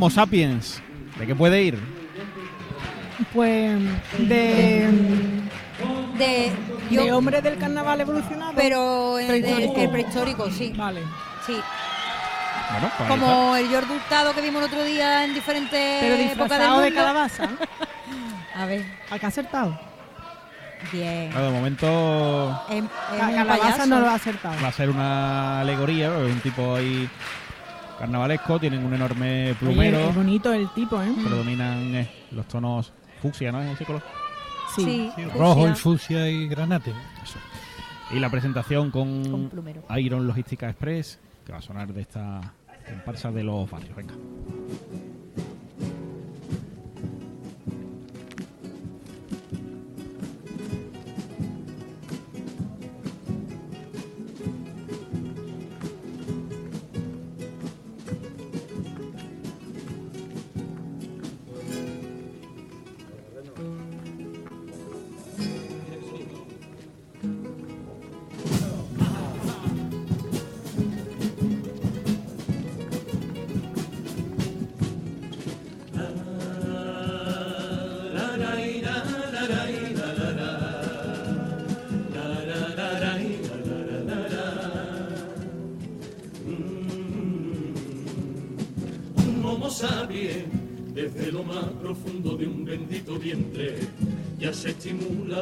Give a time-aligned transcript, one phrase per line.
[0.00, 0.80] Homo sapiens,
[1.18, 1.78] ¿de qué puede ir?
[3.34, 3.78] Pues
[4.16, 4.88] de,
[6.16, 6.52] De, de
[6.90, 8.52] yo, hombre del carnaval evolucionado.
[8.56, 9.76] pero en el, Prehistórico.
[9.78, 10.72] el prehistórico, sí.
[10.74, 11.02] Vale.
[11.46, 11.52] sí.
[12.72, 16.18] Bueno, pues Como el George Hurtado que vimos el otro día en diferentes Pero épocas
[16.30, 16.98] del disfrazado de mundo.
[16.98, 17.48] calabaza.
[18.56, 19.78] A ver, ¿Al que ha acertado?
[20.92, 21.30] bien.
[21.30, 22.82] Claro, de momento es
[23.18, 24.54] La un calabaza no lo ha acertado.
[24.64, 27.06] va a ser una alegoría, un tipo ahí
[28.00, 31.12] carnavalesco, tienen un enorme Oye, plumero, es bonito el tipo, ¿eh?
[31.22, 33.62] predominan eh, los tonos fucsia, ¿no?
[33.62, 34.02] Es ese color.
[34.74, 36.94] Sí, rojo y fucsia y granate.
[38.10, 39.98] Y la presentación con, Con.
[39.98, 42.54] Iron Logística Express, que va a sonar de esta
[42.88, 43.94] comparsa de los barrios.
[43.94, 44.14] Venga.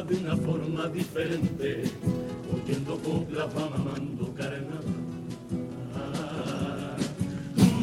[0.07, 1.83] De una forma diferente
[2.53, 4.99] oyendo coplas va mamando carnaval.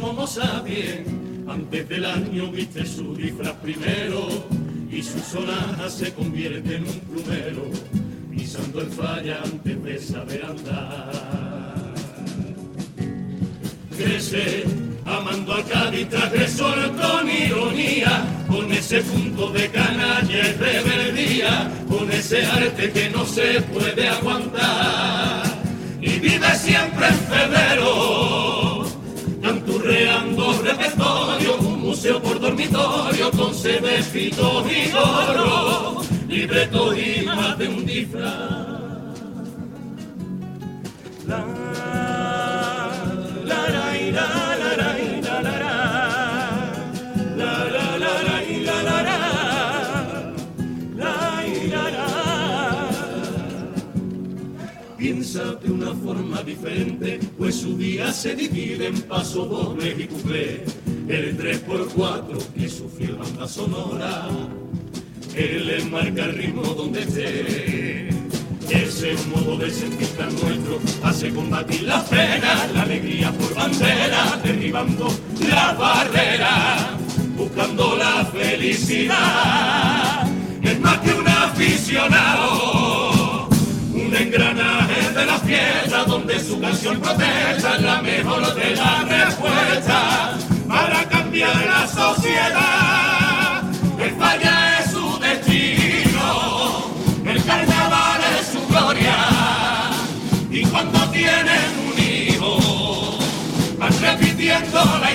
[0.02, 1.06] Homo sapiens
[1.48, 4.28] antes del año viste su disfraz primero
[4.90, 7.64] y su sonaja se convierte en un plumero
[8.30, 11.94] pisando el falla antes de saber andar.
[13.96, 14.64] Crece,
[15.06, 22.44] amando al Cádiz transgresor con ironía, con ese punto de canalla y rebeldía, con ese
[22.44, 25.44] arte que no se puede aguantar.
[26.00, 28.86] Y vive siempre en febrero,
[29.42, 37.86] canturreando repertorio, un museo por dormitorio, con sebecitos y gorro, libretos y más de un
[37.86, 38.65] disfraz.
[55.66, 60.64] De una forma diferente, pues su día se divide en paso doble y cuplé.
[61.08, 64.28] El 3x4 es su fiel banda sonora.
[65.34, 68.10] Él le marca el ritmo donde esté.
[68.70, 75.08] Ese modo de sentir tan nuestro hace combatir la pena, la alegría por bandera, derribando
[75.48, 76.96] la barrera,
[77.36, 80.28] buscando la felicidad.
[80.62, 83.48] Es más que un aficionado,
[83.94, 84.85] un engranaje
[85.16, 90.36] de la fiesta donde su canción protesta la mejor de la respuesta
[90.68, 93.62] para cambiar la sociedad.
[93.98, 96.90] El falla es su destino,
[97.24, 99.16] el carnaval es su gloria
[100.50, 103.18] y cuando tienen un hijo
[103.78, 105.05] van repitiendo la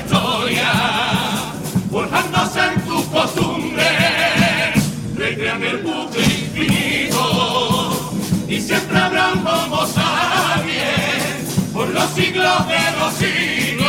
[12.12, 13.88] los siglos de los siglos.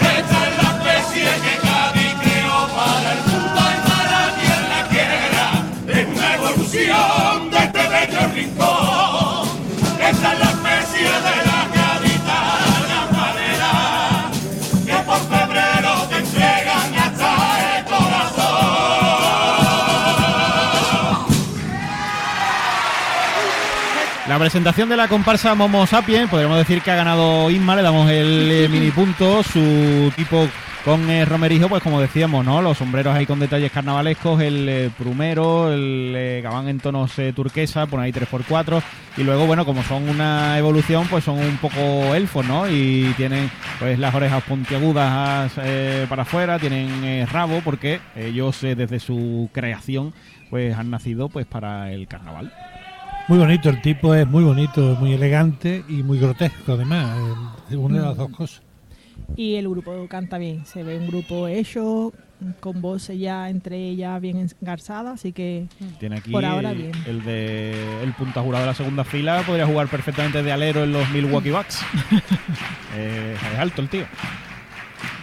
[0.00, 5.46] Esta es la especie que Cádiz creó para el mundo y para quien la quiera.
[5.86, 9.48] Es una evolución de este bello rincón.
[10.00, 11.49] Esta es la especie de la
[24.40, 28.50] presentación de la comparsa Momo Sapiens, podríamos decir que ha ganado Isma, le damos el
[28.50, 30.48] eh, mini punto, su tipo
[30.82, 32.62] con eh, Romerijo, pues como decíamos, ¿no?
[32.62, 37.34] Los sombreros ahí con detalles carnavalescos, el eh, prumero, el eh, gabán en tonos eh,
[37.34, 38.82] turquesa, por ahí 3x4,
[39.18, 42.66] y luego, bueno, como son una evolución, pues son un poco elfos, ¿no?
[42.66, 49.50] Y tienen pues las orejas puntiagudas eh, para afuera, tienen rabo, porque ellos desde su
[49.52, 50.14] creación,
[50.48, 52.50] pues han nacido pues para el carnaval.
[53.30, 57.16] Muy bonito, el tipo es muy bonito, muy elegante y muy grotesco además.
[57.70, 58.60] eh, Une las dos cosas.
[59.36, 60.66] Y el grupo canta bien.
[60.66, 62.12] Se ve un grupo hecho,
[62.58, 65.68] con voces ya entre ellas bien engarzadas, así que
[66.00, 66.90] Tiene aquí Por ahora, bien.
[67.06, 70.90] el de el punta jurado de la segunda fila, podría jugar perfectamente de alero en
[70.92, 71.80] los Milwaukee Bucks.
[72.96, 74.04] Eh, es alto el tío.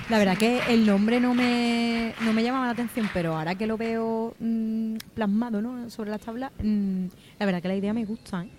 [0.09, 3.67] La verdad que el nombre no me, no me llamaba la atención, pero ahora que
[3.67, 5.89] lo veo mm, plasmado ¿no?
[5.89, 7.07] sobre las tablas, mm,
[7.37, 8.45] la verdad que la idea me gusta.
[8.45, 8.49] ¿eh?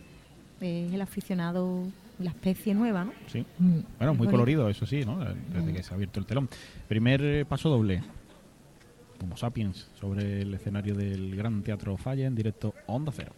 [0.61, 1.85] Es el aficionado,
[2.19, 3.13] la especie nueva, ¿no?
[3.29, 3.47] Sí.
[3.59, 3.79] Mm.
[3.97, 5.21] Bueno, muy colorido, eso sí, ¿no?
[5.21, 6.51] Desde que se ha abierto el telón.
[6.87, 8.03] Primer eh, paso doble.
[9.23, 13.33] Homo Sapiens sobre el escenario del Gran Teatro Falla en directo Onda Cero.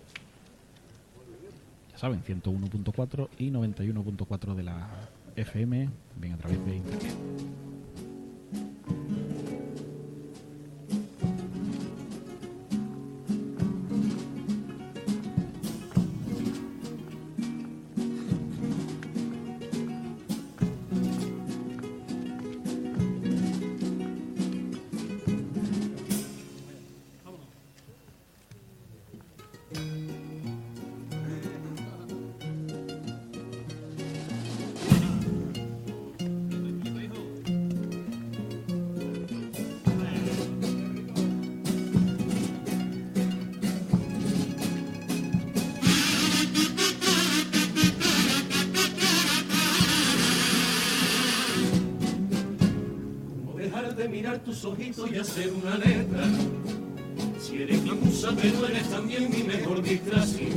[1.93, 4.89] Ya saben, 101.4 y 91.4 de la
[5.37, 7.15] FM, bien a través de internet.
[54.01, 56.25] De mirar tus ojitos y hacer una letra?
[58.21, 60.51] Si eres también mi mejor distracción.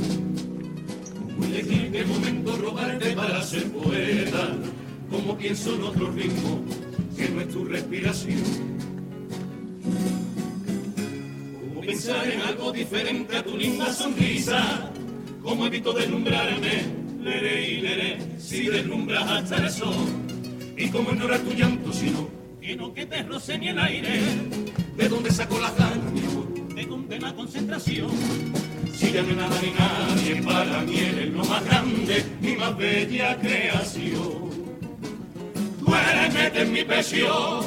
[1.18, 4.54] ¿Cómo elegir qué momento robarte para ser poeta?
[5.10, 6.62] ¿Cómo pienso en otro ritmo
[7.16, 8.42] que no es tu respiración?
[11.58, 14.92] ¿Cómo pensar en algo diferente a tu linda sonrisa?
[15.42, 16.82] ¿Cómo evito deslumbrarme?
[17.22, 19.94] Leré y leré, si deslumbras hasta el sol.
[20.76, 22.28] Y cómo ignorar tu llanto si no
[22.60, 24.20] quiero que te roce ni el aire.
[24.98, 26.33] ¿De dónde saco las ganas?
[27.04, 28.10] De condena concentración.
[28.94, 32.74] Si ya no hay nada ni nadie, para mí eres lo más grande, mi más
[32.78, 34.50] bella creación.
[35.80, 37.60] Tú eres mete en mi presión,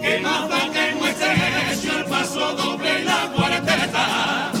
[0.00, 4.55] que más da que no el paso doble la cuarteta.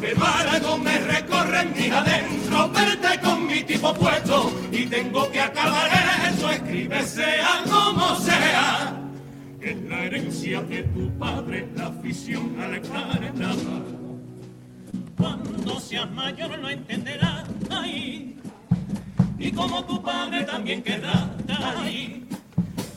[0.00, 5.40] Pero algo me recorre en mi adentro, verte con mi tipo puesto, y tengo que
[5.40, 5.90] acabar
[6.28, 8.96] esto, escribe sea como sea.
[9.60, 13.82] Es la herencia de tu padre, la afición a la carnada.
[15.16, 18.36] Cuando seas mayor lo entenderás ahí.
[19.38, 21.30] Y como tu padre también quedará
[21.78, 22.26] ahí.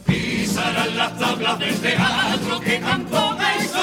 [0.05, 3.79] Pisarás las tablas del teatro que tanto me hizo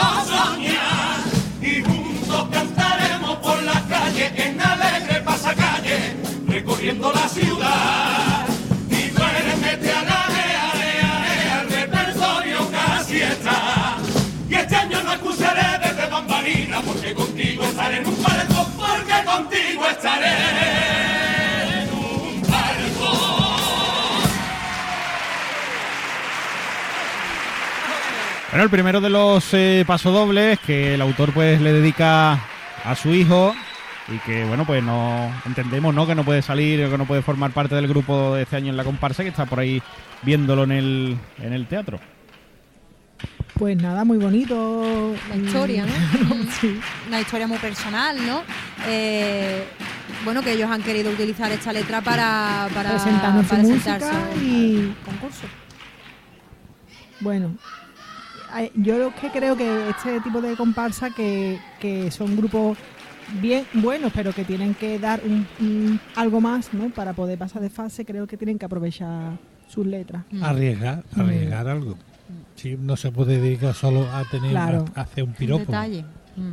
[4.16, 6.16] las calles en alegre pasacalle,
[6.48, 8.46] recorriendo la ciudad.
[8.90, 13.96] Y duérmete a la ea, ea, el repertorio casi está.
[14.48, 19.86] Y este año no escucharé desde bambalina, porque contigo estaré en un palco, porque contigo
[19.86, 20.36] estaré.
[28.50, 32.40] Bueno, el primero de los eh, pasodobles que el autor pues le dedica
[32.84, 33.54] a su hijo
[34.08, 37.22] y que bueno pues no entendemos no que no puede salir o que no puede
[37.22, 39.82] formar parte del grupo de este año en la comparsa que está por ahí
[40.22, 41.98] viéndolo en el, en el teatro.
[43.54, 45.14] Pues nada, muy bonito.
[45.30, 45.92] La historia, ¿no?
[46.60, 46.78] Sí.
[47.08, 48.42] Una historia muy personal, ¿no?
[48.86, 49.64] Eh,
[50.24, 53.22] bueno, que ellos han querido utilizar esta letra para, para para
[53.62, 54.10] música presentarse
[54.44, 55.46] y- concurso.
[57.20, 57.54] Bueno,
[58.74, 62.76] yo lo que creo que este tipo de comparsa que, que son grupos
[63.40, 66.90] bien buenos, pero que tienen que dar un, un- algo más, ¿no?
[66.90, 70.24] Para poder pasar de fase, creo que tienen que aprovechar sus letras.
[70.30, 70.42] Mm.
[70.44, 71.96] Arriesgar, arriesgar algo.
[72.56, 74.84] Sí, no se puede dedicar solo a tener Claro.
[74.94, 75.60] a, a hacer un Un piropo.
[75.66, 76.04] detalle.
[76.36, 76.52] Mm.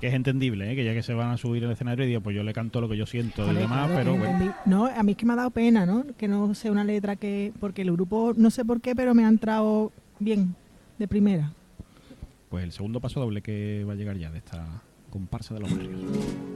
[0.00, 0.76] Que es entendible, ¿eh?
[0.76, 2.82] que ya que se van a subir al escenario y digo, pues yo le canto
[2.82, 4.54] lo que yo siento y Vale, demás, claro, pero bueno.
[4.66, 6.04] No, a mí es que me ha dado pena, ¿no?
[6.18, 7.54] Que no sea una letra que...
[7.60, 10.54] Porque el grupo, no sé por qué, pero me ha entrado bien,
[10.98, 11.50] de primera.
[12.50, 14.66] Pues el segundo paso doble que va a llegar ya de esta
[15.16, 16.55] comparsa de los barrios.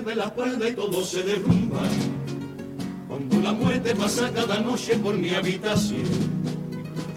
[0.00, 1.80] Pierde la cuerda y todo se derrumba.
[3.08, 6.04] Cuando la muerte pasa cada noche por mi habitación.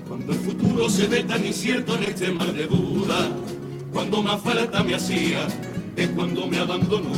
[0.08, 3.30] Cuando el futuro se ve tan incierto en este mar de duda.
[3.92, 5.48] Cuando más falta me hacía
[5.96, 7.14] es cuando me abandonó.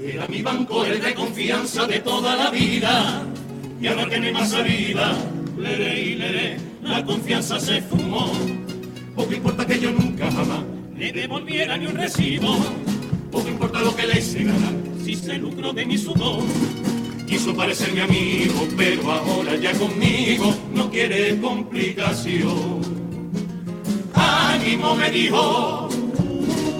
[0.00, 3.22] Era mi banco el de confianza de toda la vida.
[3.80, 5.14] Y ahora que no hay más salida,
[5.58, 6.16] leré y
[6.82, 8.30] la confianza se fumó.
[9.14, 12.56] Poco importa que yo nunca jamás le devolviera ni un recibo.
[13.30, 14.46] Poco importa lo que le hice
[15.04, 16.42] si se lucró de mi sudor.
[17.26, 22.80] Quiso parecer mi amigo, pero ahora ya conmigo no quiere complicación.
[24.14, 25.88] Ánimo me dijo,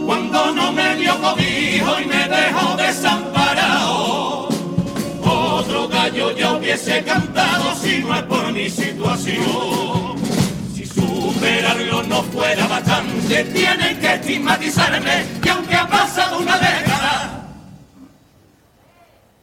[0.07, 4.49] cuando no me dio cobijo y me dejó desamparado.
[5.23, 10.26] Otro gallo ya hubiese cantado si no es por mi situación.
[11.47, 17.47] Superarlo no fuera bastante, tienen que estigmatizarme que aunque ha pasado una década,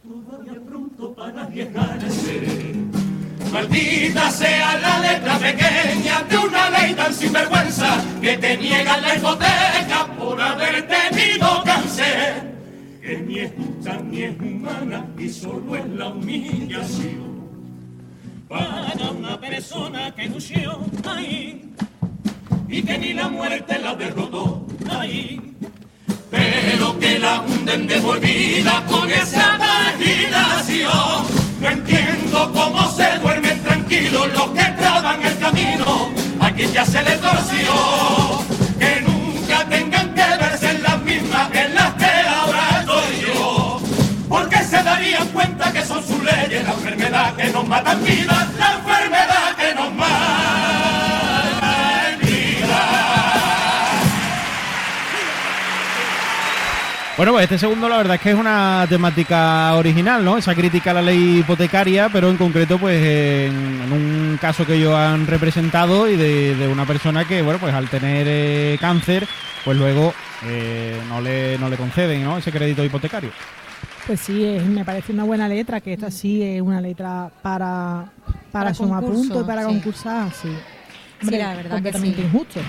[0.04, 2.74] todavía pronto para arriesgarse.
[3.54, 10.08] Maldita sea la letra pequeña de una ley tan sinvergüenza que te niega la hipoteca
[10.20, 12.54] por haber tenido cáncer.
[13.02, 17.34] Que ni es justa ni es humana y solo es la humillación.
[18.50, 21.74] Para una persona que lució ahí
[22.74, 25.40] y que ni la muerte la derrotó ahí.
[26.32, 31.24] Pero que la hunden devolvida con esa imaginación.
[31.62, 36.10] No entiendo cómo se duermen tranquilos los que traban el camino.
[36.40, 37.74] Aquí ya se le torció.
[38.80, 43.82] Que nunca tengan que verse en las mismas en las que ahora estoy yo.
[44.28, 48.52] Porque se darían cuenta que son sus leyes la enfermedad que nos mata en vida,
[48.58, 49.13] la enfermedad
[57.16, 60.36] Bueno, pues este segundo la verdad es que es una temática original, ¿no?
[60.38, 64.74] Esa crítica a la ley hipotecaria, pero en concreto pues en, en un caso que
[64.76, 69.28] ellos han representado y de, de una persona que, bueno, pues al tener eh, cáncer,
[69.64, 70.12] pues luego
[70.44, 72.40] eh, no, le, no le conceden, ¿no?
[72.40, 73.30] Ese crédito hipotecario.
[74.08, 78.06] Pues sí, es- me parece una buena letra, que esta sí es una letra para,
[78.52, 79.68] para, Para sumar concurso, puntos y para sí.
[79.68, 80.50] concursar, sí.
[81.22, 82.24] Sí, la verdad que completamente sí.
[82.28, 82.60] injusto.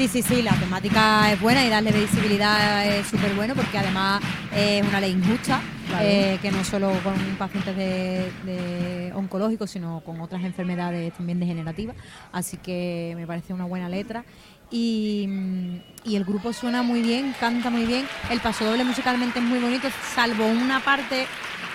[0.00, 4.22] Sí, sí, sí, la temática es buena y darle visibilidad es súper bueno porque además
[4.56, 6.06] es una ley injusta, Claro.
[6.08, 11.96] eh, que no solo con pacientes de, de oncológicos, sino con otras enfermedades también degenerativas.
[12.32, 14.24] Así que me parece una buena letra.
[14.70, 18.06] Y, mm, y el grupo suena muy bien, canta muy bien.
[18.30, 21.26] El paso doble musicalmente es muy bonito, salvo una parte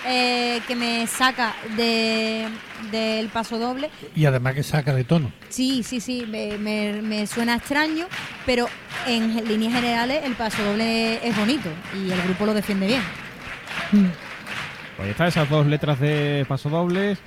[0.06, 2.46] eh, que me saca de,
[2.90, 5.32] del paso doble, Y además que saca de tono.
[5.48, 8.06] Sí, sí, sí, me, me- me suena extraño,
[8.44, 8.66] pero
[9.06, 13.02] en líneas generales el paso doble es bonito y el grupo lo defiende bien.
[13.90, 17.18] Pues ahí está, esas dos letras de paso dobles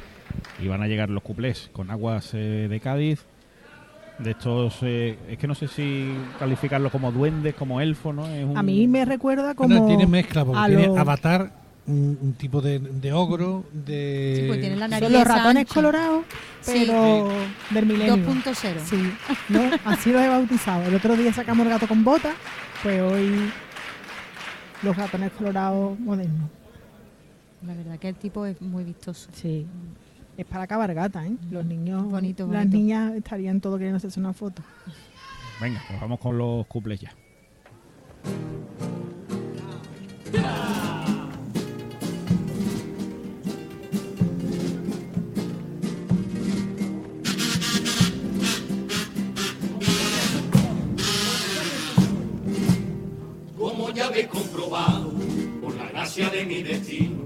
[0.61, 3.25] y van a llegar los cuplés con aguas eh, de Cádiz.
[4.17, 8.27] De estos, eh, es que no sé si calificarlos como duendes, como elfos, ¿no?
[8.27, 9.69] Es un- A mí me recuerda como...
[9.69, 11.51] Bueno, tiene mezcla, porque a tiene lo- avatar,
[11.89, 14.37] un, un tipo de, de ogro, de...
[14.41, 15.73] Sí, pues tiene la nariz Son los ratones ancha.
[15.73, 16.23] colorados,
[16.61, 16.83] Sí.
[16.85, 17.29] pero
[17.71, 18.17] del milenio.
[18.17, 18.53] 2.0.
[18.85, 19.13] Sí,
[19.49, 19.61] ¿no?
[19.85, 20.83] así los he bautizado.
[20.83, 22.35] El otro día sacamos el gato con botas,
[22.83, 23.49] pues hoy
[24.83, 26.49] los ratones colorados modernos.
[27.65, 29.29] La verdad que el tipo es muy vistoso.
[29.33, 29.65] Sí.
[30.37, 31.33] Es para cabargata, ¿eh?
[31.51, 34.61] Los niños, Bonito, las niñas estarían todos queriendo hacerse una foto.
[35.59, 37.11] Venga, pues vamos con los cuplés ya.
[54.19, 55.13] Habéis comprobado,
[55.61, 57.23] por la gracia de mi destino,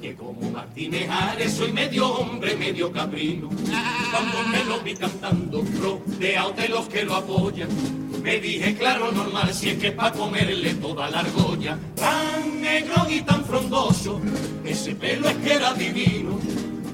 [0.00, 3.48] que como Martínez Ares soy medio hombre, medio caprino.
[3.48, 7.68] Cuando me lo vi cantando, rodeado de los que lo apoyan,
[8.22, 11.78] me dije, claro, normal, si es que es para comerle toda la argolla.
[11.96, 14.20] Tan negro y tan frondoso,
[14.64, 16.38] ese pelo es que era divino.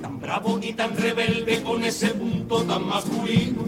[0.01, 3.65] Tan bravo y tan rebelde con ese punto tan masculino,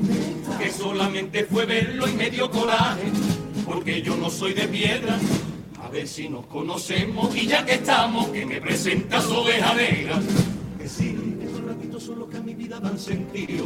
[0.58, 3.12] que solamente fue verlo y me dio coraje
[3.68, 5.18] porque yo no soy de piedra.
[5.88, 10.20] A ver si nos conocemos y ya que estamos, que me presentas oveja negra.
[10.78, 13.64] Que sí, estos ratitos son los que a mi vida dan sentido.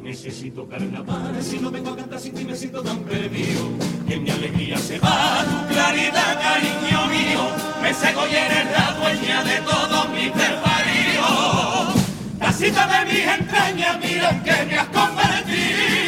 [0.00, 3.70] Necesito carnaval, si no vengo a cantar sin ti me siento tan perdido.
[4.06, 7.40] Que mi alegría se va, tu claridad, cariño mío.
[7.82, 11.94] Me cego y eres la dueña de todos mis desvaríos.
[12.38, 16.03] Casita de mis entrañas, mira en que me has convertido.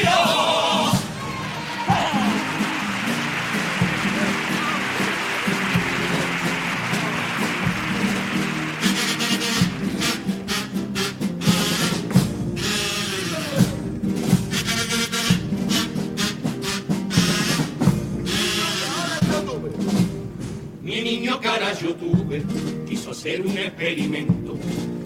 [22.89, 24.57] Quiso hacer un experimento.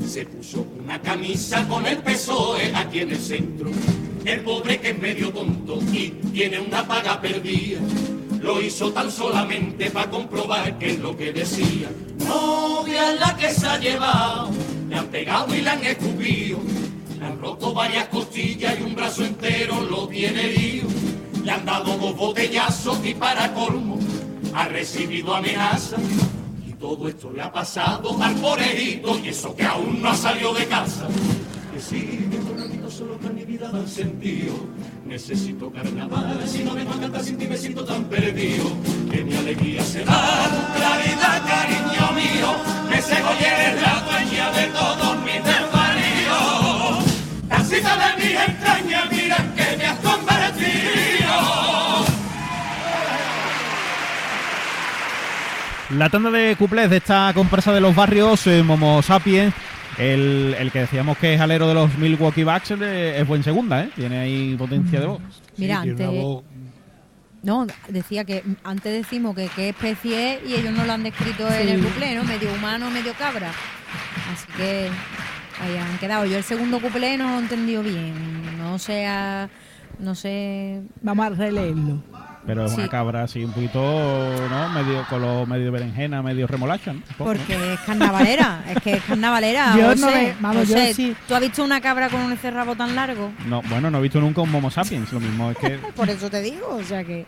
[0.07, 3.71] Se puso una camisa con el PSOE aquí en el centro.
[4.25, 7.81] El pobre que es medio tonto y tiene una paga perdida.
[8.41, 11.91] Lo hizo tan solamente para comprobar que es lo que decía.
[12.27, 14.51] Novia es la que se ha llevado,
[14.89, 16.59] le han pegado y le han escupido.
[17.19, 20.89] Le han roto varias costillas y un brazo entero lo tiene herido.
[21.45, 23.99] Le han dado dos botellazos y para colmo
[24.55, 26.01] ha recibido amenazas.
[26.67, 30.55] Y todo esto le ha pasado al pobrecito y eso que aún no ha salido
[30.55, 31.09] de casa.
[31.73, 34.55] Que sigue bonito solo que mi vida dan sentido.
[35.07, 38.65] Necesito carnaval, si no vengo a cantar sin ti me siento tan perdido.
[39.11, 42.49] Que mi alegría será tu claridad, cariño mío.
[42.91, 45.10] Que se eres la dueña de todos
[55.97, 59.53] La tanda de cuplés de esta comparsa de los barrios, eh, Momo Sapiens,
[59.99, 63.83] el, el que decíamos que es alero de los Milwaukee Bucks, eh, es buen segunda,
[63.85, 63.91] ¿eh?
[63.97, 65.21] Tiene ahí potencia de voz.
[65.57, 66.45] Mira, Sí, tiene una antes, voz-
[67.43, 71.49] no, decía que antes decimos que qué especie es y ellos no lo han descrito
[71.53, 72.23] en el cuplé, ¿no?
[72.25, 73.51] Medio humano, medio cabra.
[74.33, 74.89] Así que
[75.61, 76.25] ahí han quedado.
[76.27, 78.13] Yo el segundo cuplé no lo he entendido bien.
[78.59, 79.49] No sea,
[79.99, 80.83] no sé.
[81.03, 82.03] Vamos a releerlo.
[82.47, 82.79] Pero es Sí.
[82.79, 84.69] una cabra así un poquito, ¿no?
[84.71, 86.95] Medio color, medio berenjena, medio remolacha.
[87.19, 89.77] Porque es carnavalera, es que es carnavalera.
[89.77, 91.17] Yo José, no ve- vamos, yo José, sí.
[91.29, 93.31] ¿Tú has visto una cabra con un cerrabo tan largo?
[93.47, 95.79] No, bueno, no he visto nunca un Momo Sapiens, lo mismo es que...
[95.95, 97.27] Por eso te digo, o sea que.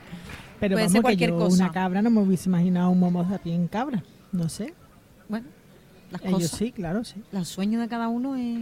[0.58, 1.64] Pero Puede vamos ser que cualquier yo cosa.
[1.64, 4.02] una cabra no me hubiese imaginado un momo en cabra.
[4.32, 4.72] No sé.
[5.28, 5.46] Bueno,
[6.10, 6.50] las Ellos cosas.
[6.58, 7.16] sí, claro, sí.
[7.32, 8.60] Los sueños de cada uno es.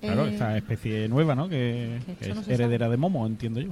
[0.00, 1.48] Claro, es- esta especie nueva, ¿no?
[1.48, 3.70] Que, que que no es heredera de Momo, entiendo yo.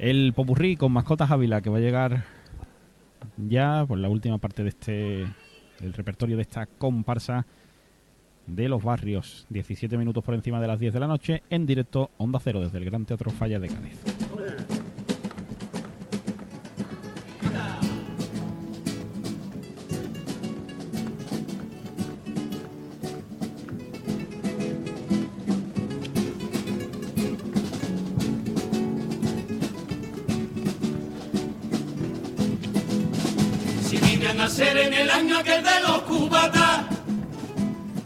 [0.00, 2.24] El Popurrí con mascotas Ávila, que va a llegar
[3.36, 5.26] ya por la última parte de este
[5.78, 7.44] del repertorio de esta comparsa
[8.46, 9.46] de los barrios.
[9.50, 12.78] 17 minutos por encima de las 10 de la noche, en directo Onda Cero, desde
[12.78, 14.29] el Gran Teatro Falla de Cádiz.
[35.20, 36.80] Año aquel de los cubatas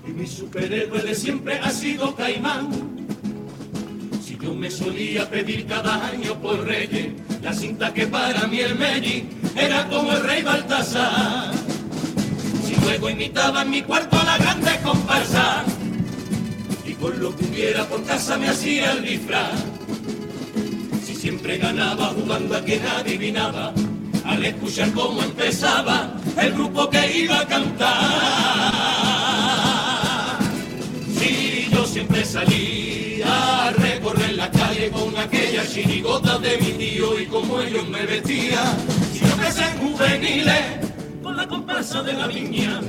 [0.06, 2.70] y mi superhéroe de siempre ha sido Caimán.
[4.20, 8.74] Si yo me solía pedir cada año por Reyes la cinta que para mí el
[8.76, 11.52] Melli era como el rey Baltasar.
[12.66, 15.64] Si luego imitaba en mi cuarto a la grande comparsa
[16.84, 19.62] y con lo que hubiera por casa me hacía el disfraz.
[21.06, 23.72] Si siempre ganaba jugando a quien adivinaba,
[24.24, 27.94] al escuchar cómo empezaba el grupo que iba a cantar.
[31.18, 37.26] Si yo siempre salía a recorrer la calle con aquellas chirigotas de mi tío y
[37.26, 38.76] como ellos me vestían,
[39.12, 40.64] si yo empecé en juveniles
[41.22, 42.80] con la comparsa de la viña,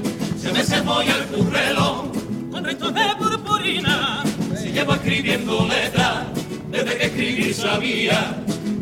[0.42, 2.12] se me se voy al currelo
[2.52, 4.24] con restos de purpurina,
[4.58, 6.26] si llevo escribiendo letras
[6.72, 8.36] desde que escribir sabía,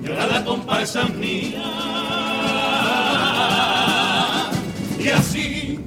[0.04, 2.12] y ahora la comparsa mía.
[5.03, 5.79] Y así,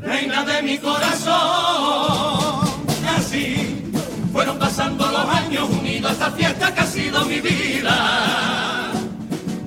[0.00, 1.34] reina de mi corazón,
[3.16, 3.92] así
[4.32, 8.90] fueron pasando los años unidos a esta fiesta que ha sido mi vida.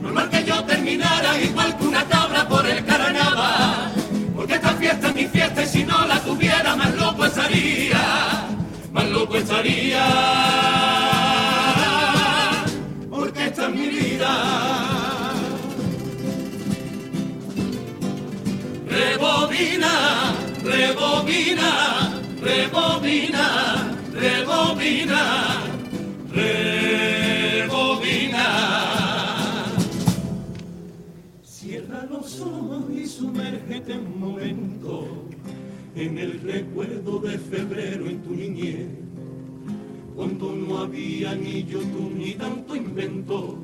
[0.02, 3.94] Normal que yo terminara igual que una cabra por el carnaval,
[4.36, 8.48] porque esta fiesta es mi fiesta y si no la tuviera más loco estaría,
[8.92, 10.06] más loco estaría,
[13.10, 14.99] porque esta es mi vida.
[19.10, 23.46] Rebobina, rebobina, rebobina,
[24.14, 25.22] rebobina,
[26.32, 28.46] rebobina.
[31.42, 35.26] Cierra los ojos y sumérgete un momento
[35.96, 38.90] en el recuerdo de febrero en tu niñez,
[40.16, 43.58] cuando no había ni YouTube ni tanto invento,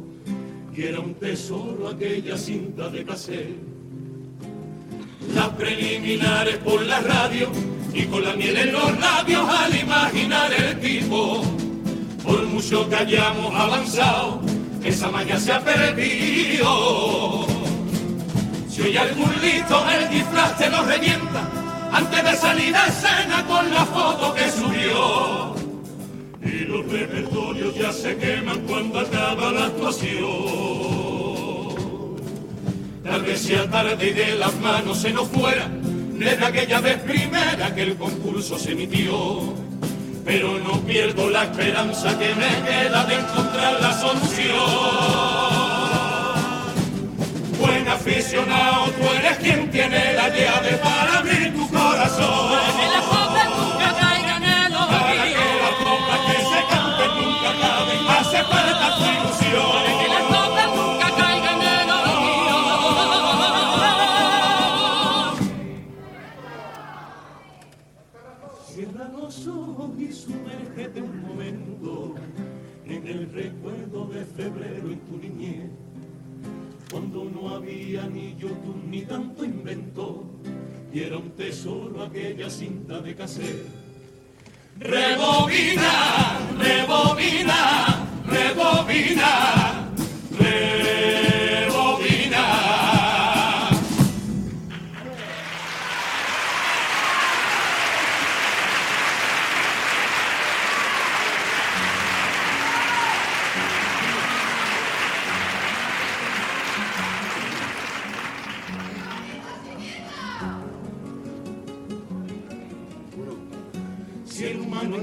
[0.76, 3.65] y era un tesoro aquella cinta de cassette
[5.58, 7.50] preliminares por la radio
[7.94, 11.44] y con la miel en los labios al imaginar el tipo.
[12.24, 14.42] Por mucho que hayamos avanzado,
[14.84, 17.46] esa magia se ha perdido.
[18.70, 21.50] Si hoy algún listo el disfraz te lo revienta
[21.92, 25.56] antes de salir a escena con la foto que subió.
[26.44, 31.05] Y los repertorios ya se queman cuando acaba la actuación.
[33.06, 35.70] Tal vez sea tarde y de las manos se nos fuera
[36.18, 39.54] desde aquella vez primera que el concurso se emitió.
[40.26, 44.56] Pero no pierdo la esperanza que me queda de encontrar la solución.
[47.60, 52.75] Buen aficionado, tú eres quien tiene la llave para abrir tu corazón.
[80.96, 83.14] Y era un tesoro aquella cinta de.
[84.80, 89.75] Rebobina, rebobina, rebobina, rebobina.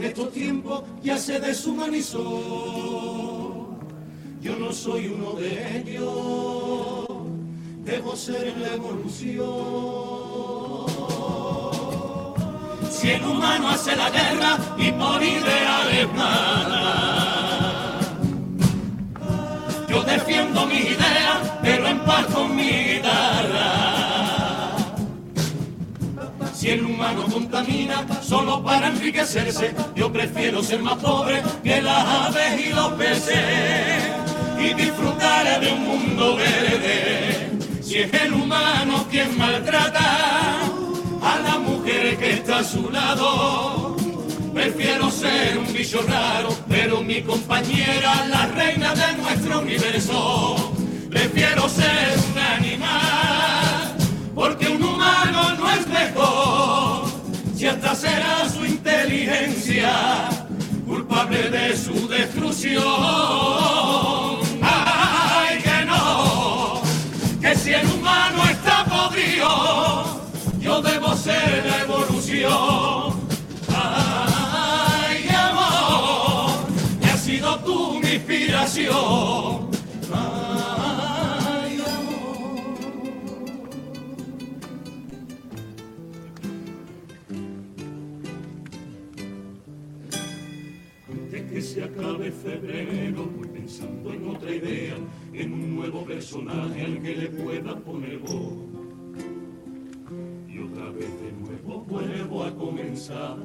[0.03, 2.19] En estos tiempos ya se deshumanizó,
[4.41, 7.07] yo no soy uno de ellos,
[7.85, 9.47] debo ser en la evolución.
[12.91, 18.01] Si el humano hace la guerra y por ideales mata,
[19.89, 22.57] yo defiendo mis ideas, pero en paz con
[27.53, 34.03] contamina solo para enriquecerse, yo prefiero ser más pobre que las aves y los peces
[34.59, 37.51] y disfrutar de un mundo verde.
[37.83, 40.61] Si es el humano quien maltrata
[41.21, 43.97] a la mujer que está a su lado,
[44.55, 50.73] prefiero ser un bicho raro, pero mi compañera, la reina de nuestro universo.
[51.11, 53.95] Prefiero ser un animal,
[54.35, 56.82] porque un humano no es mejor,
[57.63, 60.29] si hasta será su inteligencia
[60.85, 62.83] culpable de su destrucción.
[64.61, 66.83] Ay, que no,
[67.41, 70.21] que si el humano está podrido,
[70.59, 73.21] yo debo ser la evolución.
[73.69, 76.67] Ay, amor,
[77.01, 79.72] que has sido tú mi inspiración.
[91.53, 94.95] Que se acabe febrero, voy pensando en otra idea,
[95.35, 98.55] en un nuevo personaje al que le pueda poner voz.
[100.49, 103.37] Y otra vez de nuevo vuelvo a comenzar,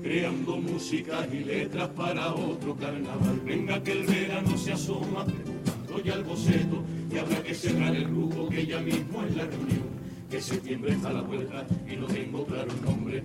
[0.00, 3.40] creando música y letras para otro carnaval.
[3.44, 8.04] Venga que el verano se asoma, preguntando ya el boceto, y habrá que cerrar el
[8.04, 9.90] grupo que ya mismo es la reunión.
[10.30, 13.24] Que septiembre está a la vuelta y no tengo claro el nombre.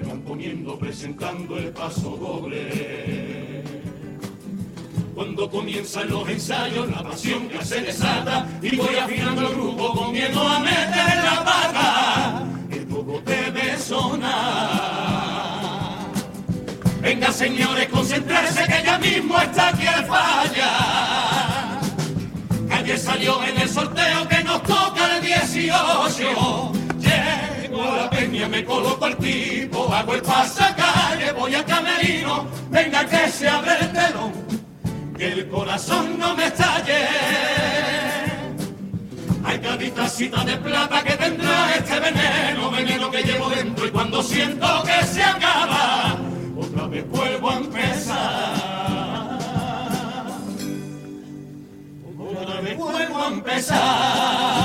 [0.00, 3.62] Me van poniendo presentando el paso doble.
[5.14, 10.12] Cuando comienzan los ensayos, la pasión ya se desata y voy afinando el grupo con
[10.12, 12.46] miedo a meter la pata.
[12.70, 15.08] El poco debe sonar.
[17.00, 20.04] Venga, señores, concentrarse que ya mismo está aquí el
[28.64, 32.46] coloco al tipo, hago el pasacalle, voy a camerino.
[32.70, 34.32] Venga que se abre el telón,
[35.16, 37.06] que el corazón no me estalle.
[39.44, 44.22] Hay cada tacita de plata que tendrá este veneno, veneno que llevo dentro y cuando
[44.22, 46.18] siento que se acaba,
[46.56, 48.78] otra vez vuelvo a empezar.
[52.18, 54.57] Otra vez vuelvo a empezar.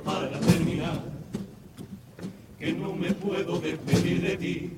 [0.00, 1.02] Para terminar.
[2.58, 4.72] Que no me puedo despedir de ti,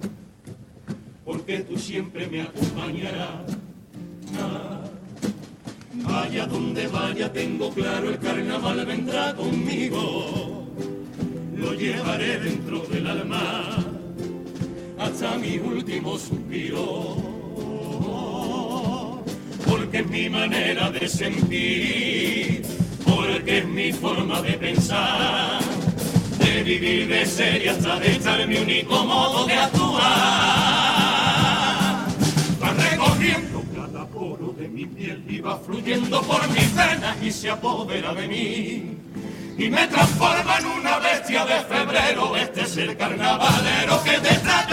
[1.24, 3.56] porque tú siempre me acompañarás.
[4.38, 4.80] Ah,
[6.02, 10.66] Vaya donde vaya, tengo claro, el carnaval vendrá conmigo.
[11.56, 13.76] Lo llevaré dentro del alma
[14.98, 17.16] hasta mi último suspiro.
[19.66, 22.43] Porque es mi manera de sentir,
[23.44, 25.60] porque es mi forma de pensar,
[26.38, 30.00] de vivir, de ser y hasta de estar mi único modo de actuar.
[32.62, 37.50] Va recorriendo cada poro de mi piel y va fluyendo por mis venas y se
[37.50, 38.96] apodera de mí.
[39.58, 44.63] Y me transforma en una bestia de febrero, este es el carnavalero que te trae.